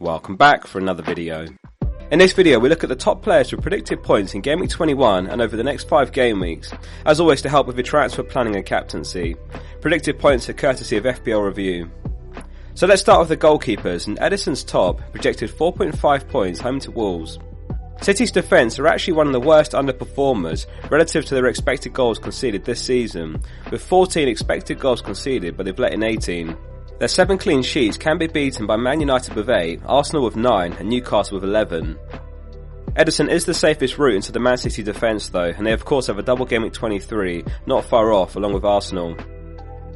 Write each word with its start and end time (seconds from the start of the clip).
Welcome 0.00 0.36
back 0.36 0.66
for 0.66 0.78
another 0.78 1.02
video. 1.02 1.46
In 2.10 2.18
this 2.18 2.32
video 2.32 2.58
we 2.58 2.70
look 2.70 2.82
at 2.82 2.88
the 2.88 2.96
top 2.96 3.20
players 3.20 3.52
with 3.52 3.60
predicted 3.60 4.02
points 4.02 4.32
in 4.32 4.40
Game 4.40 4.58
Week 4.58 4.70
21 4.70 5.26
and 5.26 5.42
over 5.42 5.58
the 5.58 5.62
next 5.62 5.88
5 5.88 6.10
game 6.10 6.40
weeks, 6.40 6.72
as 7.04 7.20
always 7.20 7.42
to 7.42 7.50
help 7.50 7.66
with 7.66 7.76
your 7.76 7.84
transfer 7.84 8.22
planning 8.22 8.56
and 8.56 8.64
captaincy. 8.64 9.36
Predicted 9.82 10.18
points 10.18 10.48
are 10.48 10.54
courtesy 10.54 10.96
of 10.96 11.04
FPL 11.04 11.44
Review. 11.44 11.90
So 12.72 12.86
let's 12.86 13.02
start 13.02 13.20
with 13.20 13.28
the 13.28 13.36
goalkeepers 13.36 14.06
and 14.06 14.18
Ederson's 14.20 14.64
top 14.64 15.02
projected 15.12 15.50
4.5 15.50 16.28
points 16.30 16.60
home 16.60 16.80
to 16.80 16.90
Wolves. 16.90 17.38
City's 18.00 18.32
defence 18.32 18.78
are 18.78 18.86
actually 18.86 19.12
one 19.12 19.26
of 19.26 19.34
the 19.34 19.40
worst 19.40 19.72
underperformers 19.72 20.64
relative 20.90 21.26
to 21.26 21.34
their 21.34 21.44
expected 21.44 21.92
goals 21.92 22.18
conceded 22.18 22.64
this 22.64 22.80
season, 22.80 23.38
with 23.70 23.84
14 23.84 24.28
expected 24.28 24.80
goals 24.80 25.02
conceded 25.02 25.58
but 25.58 25.66
they've 25.66 25.78
let 25.78 25.92
in 25.92 26.02
18. 26.02 26.56
Their 27.00 27.08
seven 27.08 27.38
clean 27.38 27.62
sheets 27.62 27.96
can 27.96 28.18
be 28.18 28.26
beaten 28.26 28.66
by 28.66 28.76
Man 28.76 29.00
United 29.00 29.34
with 29.34 29.48
8, 29.48 29.80
Arsenal 29.86 30.22
with 30.22 30.36
9 30.36 30.74
and 30.74 30.90
Newcastle 30.90 31.36
with 31.36 31.44
11. 31.44 31.98
Ederson 32.94 33.30
is 33.30 33.46
the 33.46 33.54
safest 33.54 33.96
route 33.96 34.16
into 34.16 34.32
the 34.32 34.38
Man 34.38 34.58
City 34.58 34.82
defence 34.82 35.30
though, 35.30 35.44
and 35.44 35.66
they 35.66 35.72
of 35.72 35.86
course 35.86 36.08
have 36.08 36.18
a 36.18 36.22
double 36.22 36.44
game 36.44 36.62
at 36.62 36.74
23, 36.74 37.42
not 37.64 37.86
far 37.86 38.12
off 38.12 38.36
along 38.36 38.52
with 38.52 38.66
Arsenal. 38.66 39.16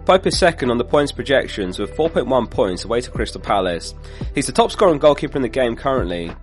Pope 0.06 0.26
is 0.26 0.38
second 0.38 0.70
on 0.70 0.78
the 0.78 0.84
points 0.84 1.12
projections 1.12 1.78
with 1.78 1.94
4.1 1.94 2.50
points 2.50 2.86
away 2.86 3.02
to 3.02 3.10
Crystal 3.10 3.38
Palace. 3.38 3.94
He's 4.34 4.46
the 4.46 4.52
top 4.52 4.72
scoring 4.72 4.98
goalkeeper 4.98 5.36
in 5.36 5.42
the 5.42 5.48
game 5.50 5.76
currently. 5.76 6.34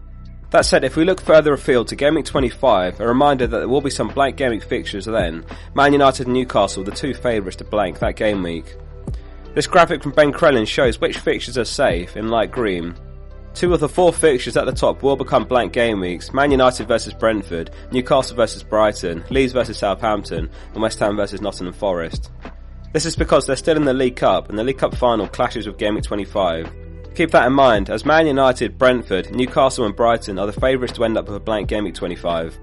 That 0.51 0.65
said, 0.65 0.83
if 0.83 0.95
we 0.95 1.05
look 1.05 1.21
further 1.21 1.53
afield 1.53 1.87
to 1.87 2.11
Week 2.11 2.25
25, 2.25 2.99
a 2.99 3.07
reminder 3.07 3.47
that 3.47 3.57
there 3.57 3.67
will 3.67 3.81
be 3.81 3.89
some 3.89 4.09
blank 4.09 4.39
Week 4.39 4.61
fixtures 4.61 5.05
then, 5.05 5.43
Man 5.73 5.91
United 5.91 6.27
and 6.27 6.35
Newcastle 6.35 6.83
the 6.83 6.91
two 6.91 7.15
favourites 7.15 7.57
to 7.57 7.63
blank 7.63 7.97
that 7.97 8.15
game 8.15 8.43
week. 8.43 8.75
This 9.53 9.67
graphic 9.67 10.01
from 10.01 10.13
Ben 10.13 10.31
Crellin 10.31 10.65
shows 10.65 11.01
which 11.01 11.17
fixtures 11.17 11.57
are 11.57 11.65
safe 11.65 12.15
in 12.15 12.29
light 12.29 12.51
green. 12.51 12.95
Two 13.53 13.73
of 13.73 13.81
the 13.81 13.89
four 13.89 14.13
fixtures 14.13 14.55
at 14.55 14.65
the 14.65 14.71
top 14.71 15.03
will 15.03 15.17
become 15.17 15.43
blank 15.43 15.73
game 15.73 15.99
weeks 15.99 16.31
Man 16.31 16.51
United 16.51 16.87
versus 16.87 17.13
Brentford, 17.13 17.69
Newcastle 17.91 18.37
versus 18.37 18.63
Brighton, 18.63 19.25
Leeds 19.29 19.51
versus 19.51 19.77
Southampton, 19.77 20.49
and 20.73 20.81
West 20.81 20.99
Ham 20.99 21.17
versus 21.17 21.41
Nottingham 21.41 21.73
Forest. 21.73 22.31
This 22.93 23.05
is 23.05 23.17
because 23.17 23.45
they're 23.45 23.57
still 23.57 23.75
in 23.75 23.83
the 23.83 23.93
League 23.93 24.15
Cup 24.15 24.47
and 24.47 24.57
the 24.57 24.63
League 24.63 24.77
Cup 24.77 24.95
final 24.95 25.27
clashes 25.27 25.67
with 25.67 25.77
Game 25.77 25.95
Week 25.95 26.03
25. 26.05 26.71
Keep 27.13 27.31
that 27.31 27.47
in 27.47 27.51
mind 27.51 27.89
as 27.89 28.05
Man 28.05 28.27
United, 28.27 28.77
Brentford, 28.77 29.35
Newcastle, 29.35 29.85
and 29.85 29.93
Brighton 29.93 30.39
are 30.39 30.47
the 30.47 30.61
favourites 30.61 30.93
to 30.93 31.03
end 31.03 31.17
up 31.17 31.25
with 31.25 31.35
a 31.35 31.41
blank 31.41 31.67
Game 31.67 31.83
Week 31.83 31.93
25. 31.93 32.57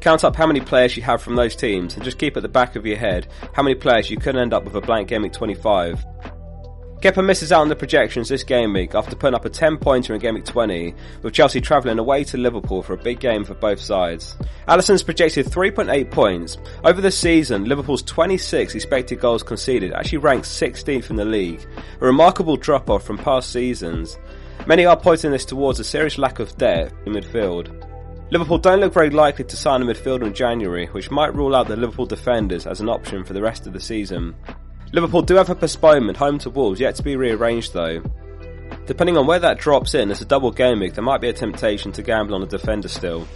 Count 0.00 0.24
up 0.24 0.34
how 0.34 0.46
many 0.46 0.60
players 0.60 0.96
you 0.96 1.02
have 1.02 1.20
from 1.20 1.36
those 1.36 1.54
teams 1.54 1.94
and 1.94 2.02
just 2.02 2.18
keep 2.18 2.34
at 2.36 2.42
the 2.42 2.48
back 2.48 2.74
of 2.74 2.86
your 2.86 2.96
head 2.96 3.28
how 3.52 3.62
many 3.62 3.74
players 3.74 4.08
you 4.08 4.16
could 4.16 4.34
end 4.34 4.54
up 4.54 4.64
with 4.64 4.74
a 4.74 4.80
blank 4.80 5.08
game 5.08 5.22
week 5.22 5.32
25. 5.32 6.04
Kepa 7.00 7.24
misses 7.24 7.50
out 7.50 7.62
on 7.62 7.70
the 7.70 7.76
projections 7.76 8.28
this 8.28 8.44
game 8.44 8.74
week 8.74 8.94
after 8.94 9.16
putting 9.16 9.34
up 9.34 9.46
a 9.46 9.48
10 9.48 9.78
pointer 9.78 10.14
in 10.14 10.20
game 10.20 10.34
week 10.34 10.44
20, 10.44 10.94
with 11.22 11.32
Chelsea 11.32 11.58
travelling 11.58 11.98
away 11.98 12.24
to 12.24 12.36
Liverpool 12.36 12.82
for 12.82 12.92
a 12.92 12.98
big 12.98 13.20
game 13.20 13.42
for 13.42 13.54
both 13.54 13.80
sides. 13.80 14.36
Alisson's 14.68 15.02
projected 15.02 15.46
3.8 15.46 16.10
points. 16.10 16.58
Over 16.84 17.00
the 17.00 17.10
season, 17.10 17.64
Liverpool's 17.64 18.02
26 18.02 18.74
expected 18.74 19.18
goals 19.18 19.42
conceded 19.42 19.94
actually 19.94 20.18
ranks 20.18 20.50
16th 20.50 21.08
in 21.08 21.16
the 21.16 21.24
league, 21.24 21.66
a 22.02 22.04
remarkable 22.04 22.58
drop 22.58 22.90
off 22.90 23.02
from 23.02 23.16
past 23.16 23.50
seasons. 23.50 24.18
Many 24.66 24.84
are 24.84 24.94
pointing 24.94 25.30
this 25.30 25.46
towards 25.46 25.80
a 25.80 25.84
serious 25.84 26.18
lack 26.18 26.38
of 26.38 26.54
depth 26.58 26.92
in 27.06 27.14
midfield. 27.14 27.74
Liverpool 28.30 28.58
don't 28.58 28.80
look 28.80 28.92
very 28.92 29.08
likely 29.08 29.46
to 29.46 29.56
sign 29.56 29.80
a 29.80 29.86
midfielder 29.86 30.26
in 30.26 30.34
January, 30.34 30.84
which 30.88 31.10
might 31.10 31.34
rule 31.34 31.56
out 31.56 31.66
the 31.66 31.76
Liverpool 31.76 32.04
defenders 32.04 32.66
as 32.66 32.82
an 32.82 32.90
option 32.90 33.24
for 33.24 33.32
the 33.32 33.40
rest 33.40 33.66
of 33.66 33.72
the 33.72 33.80
season. 33.80 34.34
Liverpool 34.92 35.22
do 35.22 35.36
have 35.36 35.50
a 35.50 35.54
postponement 35.54 36.18
home 36.18 36.38
to 36.38 36.50
Wolves 36.50 36.80
yet 36.80 36.96
to 36.96 37.02
be 37.02 37.16
rearranged 37.16 37.72
though. 37.72 38.02
Depending 38.86 39.16
on 39.16 39.26
where 39.26 39.38
that 39.38 39.58
drops 39.58 39.94
in 39.94 40.10
as 40.10 40.20
a 40.20 40.24
double 40.24 40.50
game 40.50 40.80
week, 40.80 40.94
there 40.94 41.04
might 41.04 41.20
be 41.20 41.28
a 41.28 41.32
temptation 41.32 41.92
to 41.92 42.02
gamble 42.02 42.34
on 42.34 42.42
a 42.42 42.46
defender 42.46 42.88
still. 42.88 43.26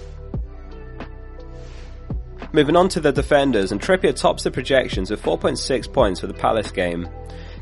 Moving 2.52 2.76
on 2.76 2.88
to 2.90 3.00
the 3.00 3.12
defenders, 3.12 3.72
and 3.72 3.80
Trippier 3.80 4.14
tops 4.14 4.44
the 4.44 4.50
projections 4.50 5.10
with 5.10 5.22
4.6 5.22 5.92
points 5.92 6.20
for 6.20 6.26
the 6.26 6.34
Palace 6.34 6.70
game. 6.70 7.08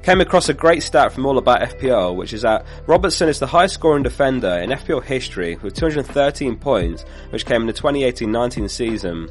Came 0.03 0.21
across 0.21 0.49
a 0.49 0.55
great 0.55 0.83
stat 0.83 1.13
from 1.13 1.25
All 1.25 1.39
About 1.39 1.61
FPL, 1.61 2.17
which 2.17 2.33
is 2.33 2.43
that 2.43 2.67
Robertson 2.87 3.29
is 3.29 3.39
the 3.39 3.47
highest 3.47 3.75
scoring 3.75 4.03
defender 4.03 4.59
in 4.59 4.71
FPL 4.71 5.03
history 5.03 5.57
with 5.57 5.75
213 5.75 6.57
points, 6.57 7.05
which 7.31 7.47
came 7.47 7.63
in 7.63 7.67
the 7.67 7.73
2018-19 7.73 8.69
season. 8.69 9.29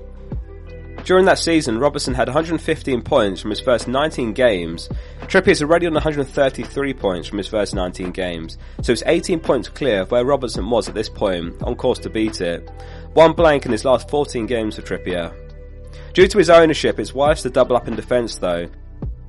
During 1.04 1.26
that 1.26 1.40
season, 1.40 1.80
Robertson 1.80 2.14
had 2.14 2.28
115 2.28 3.02
points 3.02 3.42
from 3.42 3.50
his 3.50 3.60
first 3.60 3.88
19 3.88 4.34
games. 4.34 4.88
Trippier 5.22 5.50
is 5.50 5.62
already 5.64 5.88
on 5.88 5.94
133 5.94 6.94
points 6.94 7.28
from 7.28 7.40
his 7.40 7.48
first 7.48 7.74
19 7.74 8.12
games, 8.12 8.58
so 8.82 8.92
it's 8.92 9.04
18 9.06 9.40
points 9.40 9.68
clear 9.68 10.02
of 10.02 10.12
where 10.12 10.24
Robertson 10.24 10.70
was 10.70 10.88
at 10.88 10.94
this 10.94 11.10
point, 11.10 11.62
on 11.64 11.76
course 11.76 11.98
to 12.00 12.10
beat 12.10 12.40
it. 12.42 12.70
One 13.14 13.34
blank 13.34 13.66
in 13.66 13.72
his 13.72 13.84
last 13.84 14.10
14 14.10 14.46
games 14.46 14.76
for 14.76 14.84
Trippier. 14.84 15.34
Due 16.14 16.28
to 16.28 16.38
his 16.38 16.50
ownership, 16.50 17.00
it's 17.00 17.16
wise 17.16 17.42
to 17.42 17.50
double 17.50 17.76
up 17.76 17.88
in 17.88 17.96
defence 17.96 18.36
though, 18.36 18.70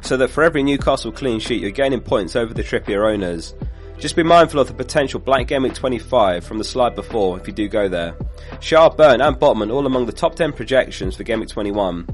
so 0.02 0.16
that 0.18 0.28
for 0.28 0.44
every 0.44 0.62
Newcastle 0.62 1.12
clean 1.12 1.40
sheet 1.40 1.62
you're 1.62 1.70
gaining 1.70 2.00
points 2.00 2.36
over 2.36 2.52
the 2.52 2.62
Trippier 2.62 3.10
owners. 3.10 3.54
Just 4.02 4.16
be 4.16 4.24
mindful 4.24 4.58
of 4.58 4.66
the 4.66 4.74
potential 4.74 5.20
blank 5.20 5.46
game 5.46 5.64
at 5.64 5.76
25 5.76 6.44
from 6.44 6.58
the 6.58 6.64
slide 6.64 6.96
before 6.96 7.38
if 7.38 7.46
you 7.46 7.52
do 7.52 7.68
go 7.68 7.88
there. 7.88 8.16
Schär, 8.54 8.96
Burn 8.96 9.20
and 9.20 9.36
Botman 9.36 9.72
all 9.72 9.86
among 9.86 10.06
the 10.06 10.12
top 10.12 10.34
10 10.34 10.54
projections 10.54 11.14
for 11.14 11.22
Game 11.22 11.38
Week 11.38 11.48
21. 11.48 12.08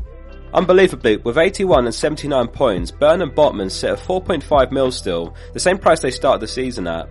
Unbelievably, 0.52 1.16
with 1.16 1.38
81 1.38 1.86
and 1.86 1.94
79 1.94 2.48
points, 2.48 2.90
Burn 2.90 3.22
and 3.22 3.32
Botman 3.32 3.70
sit 3.70 3.92
at 3.92 3.98
4.5 4.00 4.70
mil 4.70 4.92
still, 4.92 5.34
the 5.54 5.60
same 5.60 5.78
price 5.78 6.00
they 6.00 6.10
started 6.10 6.42
the 6.42 6.46
season 6.46 6.86
at. 6.86 7.08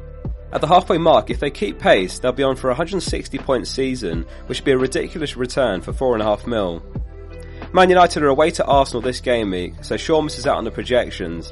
At 0.53 0.61
the 0.61 0.67
halfway 0.67 0.99
mark, 0.99 1.31
if 1.31 1.39
they 1.39 1.49
keep 1.49 1.79
pace, 1.79 2.19
they'll 2.19 2.31
be 2.31 2.43
on 2.43 2.55
for 2.55 2.67
a 2.67 2.73
160 2.73 3.35
point 3.39 3.65
season, 3.65 4.27
which 4.45 4.59
would 4.59 4.65
be 4.65 4.73
a 4.73 4.77
ridiculous 4.77 5.35
return 5.35 5.81
for 5.81 5.91
4.5 5.91 6.45
mil. 6.45 6.83
Man 7.73 7.89
United 7.89 8.21
are 8.21 8.27
away 8.27 8.51
to 8.51 8.65
Arsenal 8.65 9.01
this 9.01 9.21
game 9.21 9.49
week, 9.49 9.73
so 9.81 9.97
Shaw 9.97 10.21
misses 10.21 10.45
out 10.45 10.57
on 10.57 10.65
the 10.65 10.71
projections. 10.71 11.51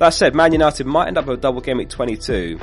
That 0.00 0.14
said, 0.14 0.34
Man 0.34 0.52
United 0.52 0.86
might 0.86 1.08
end 1.08 1.18
up 1.18 1.26
with 1.26 1.38
a 1.38 1.42
double 1.42 1.60
game 1.60 1.76
week 1.76 1.90
22. 1.90 2.58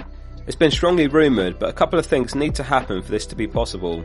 It's 0.48 0.56
been 0.56 0.72
strongly 0.72 1.06
rumoured, 1.06 1.60
but 1.60 1.70
a 1.70 1.74
couple 1.74 2.00
of 2.00 2.06
things 2.08 2.34
need 2.34 2.56
to 2.56 2.64
happen 2.64 3.04
for 3.04 3.12
this 3.12 3.28
to 3.28 3.36
be 3.36 3.46
possible. 3.46 4.04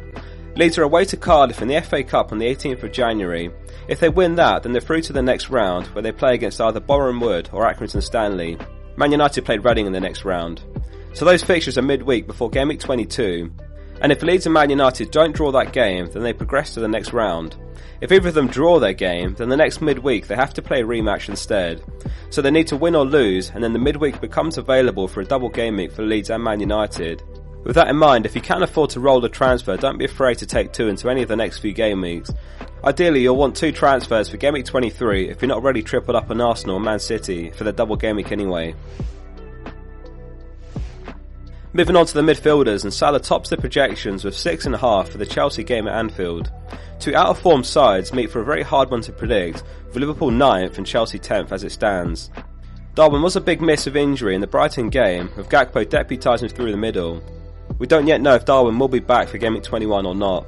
Leeds 0.54 0.76
are 0.76 0.82
away 0.82 1.06
to 1.06 1.16
Cardiff 1.16 1.62
in 1.62 1.68
the 1.68 1.80
FA 1.80 2.04
Cup 2.04 2.30
on 2.30 2.36
the 2.36 2.44
18th 2.44 2.82
of 2.82 2.92
January. 2.92 3.50
If 3.88 4.00
they 4.00 4.10
win 4.10 4.34
that, 4.34 4.62
then 4.62 4.72
they're 4.72 4.82
through 4.82 5.00
to 5.02 5.14
the 5.14 5.22
next 5.22 5.48
round, 5.48 5.86
where 5.86 6.02
they 6.02 6.12
play 6.12 6.34
against 6.34 6.60
either 6.60 6.78
Boreham 6.78 7.20
Wood 7.20 7.48
or 7.54 7.64
Accrington 7.64 8.02
Stanley. 8.02 8.58
Man 8.96 9.12
United 9.12 9.46
played 9.46 9.64
Reading 9.64 9.86
in 9.86 9.94
the 9.94 10.00
next 10.00 10.26
round. 10.26 10.62
So 11.14 11.24
those 11.24 11.42
fixtures 11.42 11.78
are 11.78 11.82
midweek 11.82 12.26
before 12.26 12.50
game 12.50 12.68
week 12.68 12.80
22, 12.80 13.50
and 14.02 14.12
if 14.12 14.22
Leeds 14.22 14.46
and 14.46 14.52
Man 14.52 14.68
United 14.68 15.10
don't 15.10 15.34
draw 15.34 15.52
that 15.52 15.72
game, 15.72 16.10
then 16.10 16.22
they 16.22 16.32
progress 16.32 16.74
to 16.74 16.80
the 16.80 16.88
next 16.88 17.12
round. 17.12 17.56
If 18.00 18.10
either 18.10 18.28
of 18.28 18.34
them 18.34 18.48
draw 18.48 18.80
their 18.80 18.92
game, 18.92 19.34
then 19.34 19.48
the 19.48 19.56
next 19.56 19.80
midweek 19.80 20.26
they 20.26 20.34
have 20.34 20.52
to 20.54 20.62
play 20.62 20.82
a 20.82 20.84
rematch 20.84 21.28
instead. 21.28 21.82
So 22.30 22.42
they 22.42 22.50
need 22.50 22.66
to 22.66 22.76
win 22.76 22.96
or 22.96 23.04
lose, 23.04 23.50
and 23.50 23.62
then 23.62 23.72
the 23.72 23.78
midweek 23.78 24.20
becomes 24.20 24.58
available 24.58 25.06
for 25.06 25.20
a 25.20 25.24
double 25.24 25.48
game 25.48 25.76
week 25.76 25.92
for 25.92 26.02
Leeds 26.02 26.30
and 26.30 26.42
Man 26.42 26.58
United. 26.58 27.22
With 27.62 27.76
that 27.76 27.86
in 27.86 27.96
mind, 27.96 28.26
if 28.26 28.34
you 28.34 28.40
can 28.40 28.64
afford 28.64 28.90
to 28.90 29.00
roll 29.00 29.24
a 29.24 29.28
transfer, 29.28 29.76
don't 29.76 29.98
be 29.98 30.04
afraid 30.04 30.38
to 30.38 30.46
take 30.46 30.72
two 30.72 30.88
into 30.88 31.08
any 31.08 31.22
of 31.22 31.28
the 31.28 31.36
next 31.36 31.58
few 31.58 31.72
game 31.72 32.00
weeks. 32.00 32.28
Ideally, 32.82 33.22
you'll 33.22 33.36
want 33.36 33.54
two 33.54 33.70
transfers 33.70 34.28
for 34.28 34.36
game 34.36 34.54
week 34.54 34.66
23 34.66 35.28
if 35.28 35.40
you're 35.40 35.48
not 35.48 35.58
already 35.58 35.82
tripled 35.82 36.16
up 36.16 36.28
on 36.28 36.40
Arsenal 36.40 36.76
and 36.76 36.84
Man 36.84 36.98
City 36.98 37.50
for 37.50 37.62
the 37.62 37.72
double 37.72 37.94
game 37.94 38.16
week 38.16 38.32
anyway. 38.32 38.74
Moving 41.74 41.96
on 41.96 42.04
to 42.04 42.14
the 42.14 42.20
midfielders, 42.20 42.82
and 42.82 42.92
Salah 42.92 43.18
tops 43.18 43.48
the 43.48 43.56
projections 43.56 44.24
with 44.24 44.34
6.5 44.34 45.08
for 45.08 45.16
the 45.16 45.24
Chelsea 45.24 45.64
game 45.64 45.88
at 45.88 45.94
Anfield. 45.94 46.52
Two 47.00 47.16
out 47.16 47.28
of 47.28 47.38
form 47.38 47.64
sides 47.64 48.12
meet 48.12 48.30
for 48.30 48.40
a 48.42 48.44
very 48.44 48.62
hard 48.62 48.90
one 48.90 49.00
to 49.00 49.12
predict, 49.12 49.62
with 49.86 49.96
Liverpool 49.96 50.30
9th 50.30 50.76
and 50.76 50.86
Chelsea 50.86 51.18
10th 51.18 51.50
as 51.50 51.64
it 51.64 51.72
stands. 51.72 52.30
Darwin 52.94 53.22
was 53.22 53.36
a 53.36 53.40
big 53.40 53.62
miss 53.62 53.86
of 53.86 53.96
injury 53.96 54.34
in 54.34 54.42
the 54.42 54.46
Brighton 54.46 54.90
game, 54.90 55.30
with 55.34 55.48
Gakpo 55.48 55.86
deputising 55.86 56.52
through 56.52 56.72
the 56.72 56.76
middle. 56.76 57.22
We 57.78 57.86
don't 57.86 58.06
yet 58.06 58.20
know 58.20 58.34
if 58.34 58.44
Darwin 58.44 58.78
will 58.78 58.88
be 58.88 59.00
back 59.00 59.28
for 59.28 59.38
Game 59.38 59.54
Week 59.54 59.62
21 59.62 60.04
or 60.04 60.14
not. 60.14 60.46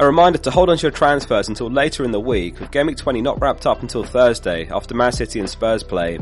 A 0.00 0.06
reminder 0.06 0.38
to 0.38 0.50
hold 0.50 0.68
on 0.68 0.76
to 0.76 0.82
your 0.82 0.92
transfers 0.92 1.48
until 1.48 1.70
later 1.70 2.04
in 2.04 2.10
the 2.10 2.20
week, 2.20 2.60
with 2.60 2.70
Game 2.70 2.88
Week 2.88 2.96
20 2.98 3.22
not 3.22 3.40
wrapped 3.40 3.66
up 3.66 3.80
until 3.80 4.04
Thursday 4.04 4.68
after 4.70 4.94
Man 4.94 5.12
City 5.12 5.40
and 5.40 5.48
Spurs 5.48 5.82
play. 5.82 6.18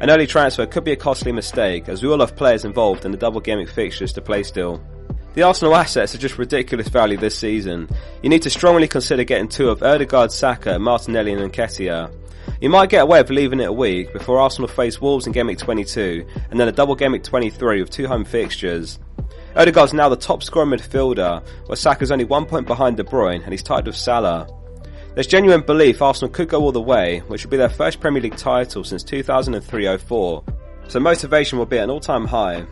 An 0.00 0.10
early 0.10 0.26
transfer 0.26 0.66
could 0.66 0.84
be 0.84 0.92
a 0.92 0.96
costly 0.96 1.32
mistake, 1.32 1.88
as 1.88 2.02
we 2.02 2.10
all 2.10 2.20
have 2.20 2.36
players 2.36 2.64
involved 2.64 3.04
in 3.04 3.12
the 3.12 3.16
double 3.16 3.40
week 3.40 3.68
fixtures 3.68 4.12
to 4.12 4.20
play 4.20 4.42
still. 4.42 4.82
The 5.34 5.42
Arsenal 5.42 5.74
assets 5.74 6.14
are 6.14 6.18
just 6.18 6.38
ridiculous 6.38 6.88
value 6.88 7.16
this 7.16 7.36
season. 7.36 7.88
You 8.22 8.28
need 8.28 8.42
to 8.42 8.50
strongly 8.50 8.86
consider 8.86 9.24
getting 9.24 9.48
two 9.48 9.68
of 9.68 9.82
Odegaard, 9.82 10.30
Saka, 10.30 10.78
Martinelli 10.78 11.32
and 11.32 11.52
Nketiah. 11.52 12.12
You 12.60 12.68
might 12.68 12.88
get 12.90 13.02
away 13.02 13.20
with 13.20 13.30
leaving 13.30 13.60
it 13.60 13.68
a 13.68 13.72
week 13.72 14.12
before 14.12 14.38
Arsenal 14.38 14.68
face 14.68 15.00
Wolves 15.00 15.26
in 15.26 15.32
Game 15.32 15.48
Week 15.48 15.58
22 15.58 16.24
and 16.50 16.60
then 16.60 16.68
a 16.68 16.72
double 16.72 16.94
Game 16.94 17.12
Week 17.12 17.22
23 17.22 17.80
with 17.80 17.90
two 17.90 18.06
home 18.06 18.24
fixtures. 18.24 18.98
Odegaard's 19.56 19.92
now 19.92 20.08
the 20.08 20.16
top 20.16 20.42
scorer 20.42 20.66
midfielder, 20.66 21.44
where 21.66 21.76
Saka's 21.76 22.10
only 22.10 22.24
one 22.24 22.46
point 22.46 22.66
behind 22.66 22.96
De 22.96 23.04
Bruyne 23.04 23.42
and 23.42 23.52
he's 23.52 23.62
tied 23.62 23.86
with 23.86 23.96
Salah. 23.96 24.48
There's 25.14 25.28
genuine 25.28 25.60
belief 25.60 26.02
Arsenal 26.02 26.32
could 26.32 26.48
go 26.48 26.60
all 26.60 26.72
the 26.72 26.80
way, 26.80 27.20
which 27.28 27.44
would 27.44 27.50
be 27.50 27.56
their 27.56 27.68
first 27.68 28.00
Premier 28.00 28.20
League 28.20 28.36
title 28.36 28.82
since 28.82 29.04
2003-04, 29.04 30.44
so 30.88 30.98
motivation 30.98 31.56
will 31.56 31.66
be 31.66 31.78
at 31.78 31.84
an 31.84 31.90
all-time 31.90 32.26
high. 32.26 32.66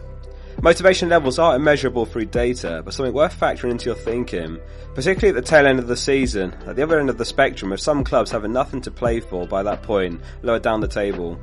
Motivation 0.60 1.08
levels 1.08 1.38
are 1.38 1.54
immeasurable 1.54 2.04
through 2.04 2.24
data, 2.24 2.82
but 2.84 2.94
something 2.94 3.14
worth 3.14 3.38
factoring 3.38 3.70
into 3.70 3.86
your 3.86 3.94
thinking, 3.94 4.58
particularly 4.92 5.38
at 5.38 5.40
the 5.40 5.48
tail 5.48 5.68
end 5.68 5.78
of 5.78 5.86
the 5.86 5.96
season, 5.96 6.52
at 6.66 6.74
the 6.74 6.82
other 6.82 6.98
end 6.98 7.10
of 7.10 7.16
the 7.16 7.24
spectrum 7.24 7.70
with 7.70 7.80
some 7.80 8.02
clubs 8.02 8.32
having 8.32 8.52
nothing 8.52 8.80
to 8.80 8.90
play 8.90 9.20
for 9.20 9.46
by 9.46 9.62
that 9.62 9.84
point, 9.84 10.20
lower 10.42 10.58
down 10.58 10.80
the 10.80 10.88
table. 10.88 11.38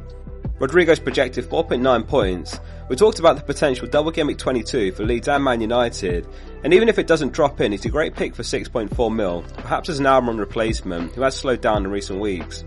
Rodrigo's 0.59 0.99
projected 0.99 1.45
4.9 1.45 2.05
points. 2.07 2.59
We 2.89 2.97
talked 2.97 3.19
about 3.19 3.37
the 3.37 3.43
potential 3.43 3.87
double 3.87 4.11
week 4.11 4.37
22 4.37 4.91
for 4.91 5.05
Leeds 5.05 5.29
and 5.29 5.43
Man 5.43 5.61
United, 5.61 6.27
and 6.63 6.73
even 6.73 6.89
if 6.89 6.99
it 6.99 7.07
doesn't 7.07 7.31
drop 7.31 7.61
in, 7.61 7.71
he's 7.71 7.85
a 7.85 7.89
great 7.89 8.13
pick 8.15 8.35
for 8.35 8.43
6.4 8.43 9.15
mil, 9.15 9.43
perhaps 9.57 9.87
as 9.87 9.99
an 9.99 10.05
Almiron 10.05 10.37
replacement, 10.37 11.15
who 11.15 11.21
has 11.21 11.35
slowed 11.35 11.61
down 11.61 11.85
in 11.85 11.91
recent 11.91 12.19
weeks. 12.19 12.65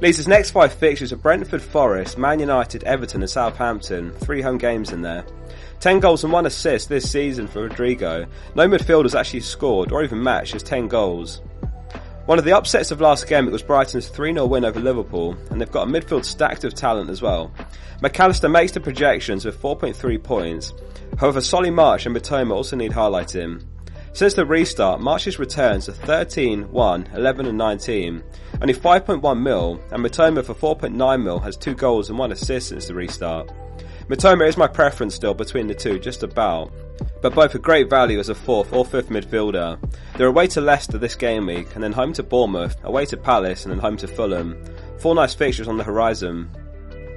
Leeds' 0.00 0.28
next 0.28 0.50
five 0.50 0.72
fixtures 0.72 1.12
are 1.12 1.16
Brentford 1.16 1.62
Forest, 1.62 2.16
Man 2.16 2.38
United, 2.38 2.84
Everton 2.84 3.22
and 3.22 3.30
Southampton, 3.30 4.12
three 4.12 4.40
home 4.40 4.58
games 4.58 4.92
in 4.92 5.02
there. 5.02 5.24
10 5.80 5.98
goals 5.98 6.22
and 6.22 6.32
1 6.32 6.46
assist 6.46 6.88
this 6.88 7.10
season 7.10 7.48
for 7.48 7.62
Rodrigo. 7.62 8.26
No 8.54 8.68
midfielders 8.68 9.18
actually 9.18 9.40
scored 9.40 9.90
or 9.90 10.04
even 10.04 10.22
matched 10.22 10.52
his 10.52 10.62
10 10.62 10.86
goals. 10.86 11.40
One 12.26 12.38
of 12.38 12.44
the 12.44 12.56
upsets 12.56 12.92
of 12.92 13.00
last 13.00 13.26
game 13.26 13.48
it 13.48 13.52
was 13.52 13.64
Brighton's 13.64 14.08
3-0 14.08 14.48
win 14.48 14.64
over 14.64 14.78
Liverpool, 14.78 15.36
and 15.50 15.60
they've 15.60 15.70
got 15.70 15.88
a 15.88 15.90
midfield 15.90 16.24
stacked 16.24 16.62
of 16.62 16.72
talent 16.72 17.10
as 17.10 17.20
well. 17.20 17.52
Mac 18.00 18.18
Allister 18.20 18.48
makes 18.48 18.70
the 18.70 18.80
projections 18.80 19.44
with 19.44 19.60
4.3 19.60 20.22
points. 20.22 20.72
However, 21.18 21.40
Solly 21.40 21.70
March 21.70 22.06
and 22.06 22.16
Mitoma 22.16 22.52
also 22.52 22.76
need 22.76 22.92
highlighting. 22.92 23.64
Since 24.12 24.34
the 24.34 24.46
restart, 24.46 25.00
March's 25.00 25.40
returns 25.40 25.88
are 25.88 25.94
13, 25.94 26.70
1, 26.70 27.08
11 27.12 27.46
and 27.46 27.58
19. 27.58 28.22
Only 28.60 28.74
5.1 28.74 29.40
mil, 29.40 29.80
and 29.90 30.04
Mitoma 30.04 30.44
for 30.44 30.54
4.9 30.54 31.22
mil 31.22 31.40
has 31.40 31.56
2 31.56 31.74
goals 31.74 32.08
and 32.08 32.18
1 32.18 32.30
assist 32.30 32.68
since 32.68 32.86
the 32.86 32.94
restart. 32.94 33.50
Mitoma 34.08 34.46
is 34.46 34.56
my 34.56 34.68
preference 34.68 35.14
still 35.14 35.34
between 35.34 35.66
the 35.66 35.74
two, 35.74 35.98
just 35.98 36.22
about 36.22 36.72
but 37.20 37.34
both 37.34 37.54
a 37.54 37.58
great 37.58 37.88
value 37.88 38.18
as 38.18 38.28
a 38.28 38.34
fourth 38.34 38.72
or 38.72 38.84
fifth 38.84 39.08
midfielder. 39.08 39.78
They're 40.16 40.26
away 40.26 40.46
to 40.48 40.60
Leicester 40.60 40.98
this 40.98 41.14
game 41.14 41.46
week, 41.46 41.74
and 41.74 41.82
then 41.82 41.92
home 41.92 42.12
to 42.14 42.22
Bournemouth, 42.22 42.76
away 42.84 43.06
to 43.06 43.16
Palace, 43.16 43.64
and 43.64 43.72
then 43.72 43.78
home 43.78 43.96
to 43.98 44.08
Fulham. 44.08 44.62
Four 44.98 45.14
nice 45.14 45.34
fixtures 45.34 45.68
on 45.68 45.78
the 45.78 45.84
horizon. 45.84 46.50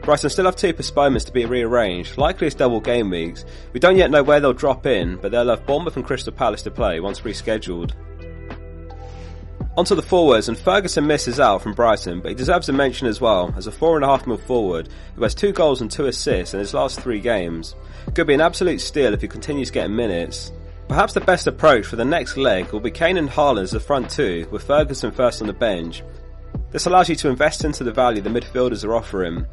Brighton 0.04 0.30
still 0.30 0.45
have 0.45 0.56
two 0.56 0.72
postponements 0.72 1.25
to 1.25 1.31
be 1.31 1.45
rearranged, 1.45 2.18
likely 2.18 2.45
as 2.45 2.54
double 2.54 2.80
game 2.80 3.10
weeks. 3.10 3.44
We 3.74 3.80
don't 3.80 3.98
yet 3.98 4.12
know 4.12 4.22
where 4.22 4.39
they'll 4.39 4.54
drop 4.54 4.86
in, 4.86 5.18
but 5.18 5.31
they'll 5.31 5.50
have 5.50 5.66
Bournemouth 5.66 5.95
and 5.95 6.06
Crystal 6.06 6.31
Palace 6.31 6.62
to 6.62 6.72
play 6.72 7.00
once 7.00 7.22
rescheduled. 7.22 7.94
Onto 9.77 9.94
the 9.94 10.01
forwards, 10.01 10.48
and 10.48 10.57
Ferguson 10.57 11.06
misses 11.06 11.38
out 11.38 11.62
from 11.62 11.74
Brighton, 11.74 12.22
but 12.22 12.30
he 12.30 12.36
deserves 12.36 12.69
a 12.69 12.74
mention 12.74 13.07
as 13.07 13.19
well, 13.19 13.54
as 13.57 13.68
a 13.68 13.72
4.5 13.72 14.25
mil 14.25 14.38
forward 14.38 14.88
who 15.16 15.24
has 15.24 15.36
2 15.36 15.51
goals 15.51 15.81
and 15.81 15.92
2 15.92 16.06
assists 16.06 16.54
in 16.54 16.62
his 16.62 16.74
last 16.74 17.01
3 17.01 17.19
games. 17.19 17.75
Could 18.13 18.27
be 18.27 18.33
an 18.33 18.39
absolute 18.39 18.80
steal 18.80 19.13
if 19.13 19.19
he 19.22 19.27
continues 19.27 19.72
getting 19.72 19.95
minutes. 19.95 20.54
Perhaps 20.88 21.13
the 21.13 21.19
best 21.19 21.48
approach 21.48 21.86
for 21.86 21.98
the 21.98 22.06
next 22.06 22.38
leg 22.38 22.72
will 22.72 22.80
be 22.80 22.92
Kane 22.92 23.18
and 23.18 23.30
Haaland 23.30 23.63
as 23.63 23.72
the 23.72 23.80
front 23.81 24.10
two, 24.10 24.48
with 24.50 24.63
Ferguson 24.63 25.12
first 25.12 25.42
on 25.42 25.48
the 25.48 25.54
bench. 25.54 26.04
This 26.72 26.86
allows 26.86 27.10
you 27.10 27.16
to 27.18 27.30
invest 27.30 27.66
into 27.66 27.83
the 27.83 27.92
value 27.92 28.22
the 28.22 28.30
midfielders 28.30 28.86
are 28.86 28.95
offering. 28.95 29.45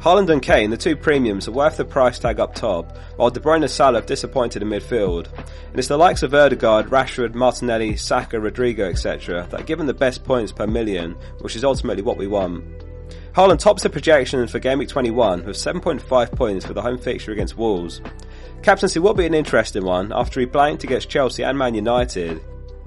Haaland 0.00 0.30
and 0.30 0.40
Kane, 0.40 0.70
the 0.70 0.78
two 0.78 0.96
premiums, 0.96 1.46
are 1.46 1.52
worth 1.52 1.76
the 1.76 1.84
price 1.84 2.18
tag 2.18 2.40
up 2.40 2.54
top, 2.54 2.96
while 3.16 3.28
De 3.28 3.38
Bruyne 3.38 3.60
and 3.60 3.70
Salah 3.70 3.98
have 3.98 4.06
disappointed 4.06 4.62
in 4.62 4.68
midfield. 4.70 5.26
And 5.36 5.78
it's 5.78 5.88
the 5.88 5.98
likes 5.98 6.22
of 6.22 6.32
Odegaard, 6.32 6.86
Rashford, 6.86 7.34
Martinelli, 7.34 7.96
Saka, 7.96 8.40
Rodrigo, 8.40 8.88
etc. 8.88 9.46
that 9.50 9.60
are 9.60 9.64
given 9.64 9.86
the 9.86 9.92
best 9.92 10.24
points 10.24 10.52
per 10.52 10.66
million, 10.66 11.16
which 11.40 11.54
is 11.54 11.64
ultimately 11.64 12.02
what 12.02 12.16
we 12.16 12.26
want. 12.26 12.64
Haaland 13.34 13.58
tops 13.58 13.82
the 13.82 13.90
projections 13.90 14.50
for 14.50 14.58
Game 14.58 14.78
Week 14.78 14.88
21 14.88 15.44
with 15.44 15.54
7.5 15.54 16.32
points 16.34 16.64
for 16.64 16.72
the 16.72 16.80
home 16.80 16.96
fixture 16.96 17.32
against 17.32 17.58
Wolves. 17.58 18.00
Captaincy 18.62 19.00
will 19.00 19.12
be 19.12 19.26
an 19.26 19.34
interesting 19.34 19.84
one 19.84 20.12
after 20.14 20.40
he 20.40 20.46
blanked 20.46 20.82
against 20.82 21.10
Chelsea 21.10 21.44
and 21.44 21.58
Man 21.58 21.74
United. 21.74 22.40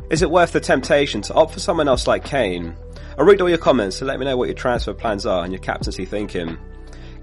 Is 0.09 0.23
it 0.23 0.31
worth 0.31 0.51
the 0.51 0.59
temptation 0.59 1.21
to 1.21 1.33
opt 1.35 1.53
for 1.53 1.59
someone 1.59 1.87
else 1.87 2.07
like 2.07 2.25
Kane? 2.25 2.75
I'll 3.19 3.25
read 3.25 3.39
all 3.39 3.49
your 3.49 3.59
comments 3.59 3.99
to 3.99 4.05
let 4.05 4.17
me 4.17 4.25
know 4.25 4.35
what 4.35 4.47
your 4.47 4.55
transfer 4.55 4.95
plans 4.95 5.27
are 5.27 5.43
and 5.43 5.53
your 5.53 5.61
captaincy 5.61 6.05
thinking. 6.05 6.57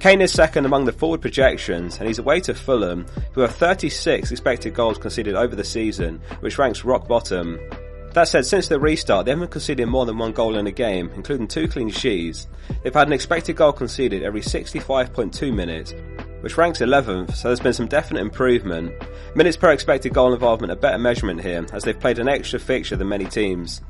Kane 0.01 0.23
is 0.23 0.33
second 0.33 0.65
among 0.65 0.87
the 0.87 0.93
forward 0.93 1.21
projections, 1.21 1.99
and 1.99 2.09
he's 2.09 2.19
away 2.19 2.41
to 2.41 2.55
Fulham, 2.55 3.05
who 3.33 3.43
have 3.43 3.55
36 3.55 4.31
expected 4.31 4.73
goals 4.73 4.97
conceded 4.97 5.35
over 5.35 5.55
the 5.55 5.63
season, 5.63 6.23
which 6.41 6.57
ranks 6.57 6.87
rock 6.87 7.07
bottom. 7.07 7.61
That 8.15 8.27
said, 8.27 8.47
since 8.47 8.69
the 8.69 8.81
restart, 8.81 9.27
they 9.27 9.33
haven't 9.33 9.51
conceded 9.51 9.87
more 9.89 10.07
than 10.07 10.17
one 10.17 10.33
goal 10.33 10.57
in 10.57 10.67
a 10.67 10.73
game, 10.73 11.11
including 11.15 11.47
two 11.47 11.69
clean 11.69 11.91
sheets. 11.91 12.49
They've 12.83 12.95
had 12.95 13.09
an 13.09 13.13
expected 13.13 13.57
goal 13.57 13.73
conceded 13.73 14.23
every 14.23 14.41
65.2 14.41 15.53
minutes, 15.53 15.93
which 16.41 16.57
ranks 16.57 16.79
11th, 16.79 17.35
so 17.37 17.49
there's 17.49 17.61
been 17.61 17.75
some 17.75 17.87
definite 17.87 18.21
improvement. 18.21 18.95
Minutes 19.35 19.59
per 19.59 19.71
expected 19.71 20.15
goal 20.15 20.33
involvement 20.33 20.73
are 20.73 20.77
better 20.77 20.99
measurement 20.99 21.43
here, 21.43 21.67
as 21.75 21.85
they've 21.85 22.01
played 22.01 22.19
an 22.19 22.27
extra 22.27 22.59
fixture 22.59 22.97
than 22.97 23.11
many 23.11 23.27
teams. 23.27 23.83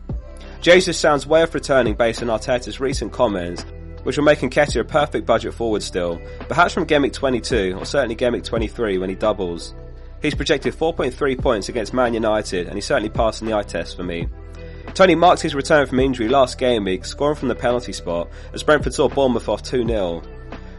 Jesus 0.60 0.98
sounds 0.98 1.24
way 1.24 1.42
off 1.42 1.54
returning 1.54 1.94
based 1.94 2.20
on 2.20 2.28
Arteta's 2.28 2.80
recent 2.80 3.12
comments, 3.12 3.64
which 4.02 4.16
will 4.16 4.24
make 4.24 4.40
Nketiah 4.40 4.80
a 4.80 4.84
perfect 4.84 5.26
budget 5.26 5.54
forward 5.54 5.82
still, 5.82 6.20
perhaps 6.48 6.74
from 6.74 6.86
Week 6.86 7.12
22 7.12 7.76
or 7.78 7.84
certainly 7.84 8.16
Week 8.30 8.44
23 8.44 8.98
when 8.98 9.10
he 9.10 9.16
doubles. 9.16 9.74
He's 10.22 10.34
projected 10.34 10.74
4.3 10.74 11.40
points 11.40 11.68
against 11.68 11.94
Man 11.94 12.14
United 12.14 12.66
and 12.66 12.74
he's 12.74 12.84
certainly 12.84 13.08
passing 13.08 13.46
the 13.46 13.54
eye 13.54 13.62
test 13.62 13.96
for 13.96 14.02
me. 14.02 14.28
Toney 14.94 15.14
marked 15.14 15.42
his 15.42 15.54
return 15.54 15.86
from 15.86 16.00
injury 16.00 16.28
last 16.28 16.58
game 16.58 16.84
week, 16.84 17.04
scoring 17.04 17.36
from 17.36 17.48
the 17.48 17.54
penalty 17.54 17.92
spot 17.92 18.28
as 18.52 18.62
Brentford 18.62 18.92
saw 18.92 19.08
Bournemouth 19.08 19.48
off 19.48 19.62
2-0. 19.62 20.26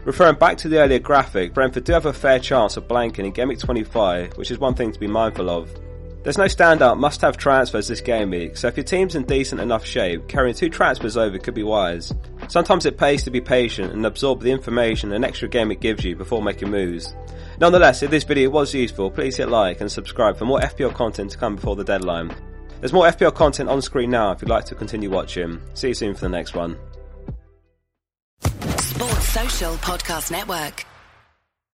Referring 0.04 0.36
back 0.36 0.56
to 0.58 0.68
the 0.68 0.78
earlier 0.78 0.98
graphic, 0.98 1.54
Brentford 1.54 1.84
do 1.84 1.92
have 1.92 2.06
a 2.06 2.12
fair 2.12 2.38
chance 2.38 2.76
of 2.76 2.88
blanking 2.88 3.36
in 3.36 3.48
Week 3.48 3.58
25, 3.58 4.36
which 4.36 4.50
is 4.50 4.58
one 4.58 4.74
thing 4.74 4.92
to 4.92 5.00
be 5.00 5.06
mindful 5.06 5.48
of. 5.48 5.70
There's 6.22 6.38
no 6.38 6.44
standout 6.44 6.98
must-have 6.98 7.36
transfers 7.36 7.88
this 7.88 8.00
game 8.00 8.30
week, 8.30 8.56
so 8.56 8.68
if 8.68 8.76
your 8.76 8.84
team's 8.84 9.16
in 9.16 9.24
decent 9.24 9.60
enough 9.60 9.84
shape, 9.84 10.28
carrying 10.28 10.54
two 10.54 10.68
transfers 10.68 11.16
over 11.16 11.36
could 11.36 11.54
be 11.54 11.64
wise. 11.64 12.12
Sometimes 12.46 12.86
it 12.86 12.96
pays 12.96 13.24
to 13.24 13.30
be 13.32 13.40
patient 13.40 13.92
and 13.92 14.06
absorb 14.06 14.40
the 14.40 14.52
information 14.52 15.12
an 15.12 15.24
extra 15.24 15.48
game 15.48 15.72
it 15.72 15.80
gives 15.80 16.04
you 16.04 16.14
before 16.14 16.40
making 16.40 16.70
moves. 16.70 17.16
Nonetheless, 17.58 18.04
if 18.04 18.10
this 18.12 18.22
video 18.22 18.50
was 18.50 18.72
useful, 18.72 19.10
please 19.10 19.36
hit 19.36 19.48
like 19.48 19.80
and 19.80 19.90
subscribe 19.90 20.36
for 20.36 20.44
more 20.44 20.60
FPL 20.60 20.94
content 20.94 21.32
to 21.32 21.38
come 21.38 21.56
before 21.56 21.74
the 21.74 21.82
deadline. 21.82 22.32
There's 22.78 22.92
more 22.92 23.06
FPL 23.06 23.34
content 23.34 23.68
on 23.68 23.82
screen 23.82 24.10
now 24.10 24.30
if 24.30 24.42
you'd 24.42 24.48
like 24.48 24.66
to 24.66 24.76
continue 24.76 25.10
watching. 25.10 25.60
See 25.74 25.88
you 25.88 25.94
soon 25.94 26.14
for 26.14 26.20
the 26.20 26.28
next 26.28 26.54
one. 26.54 26.76
Sports 28.42 29.28
Social 29.28 29.74
Podcast 29.74 30.30
Network. 30.30 30.84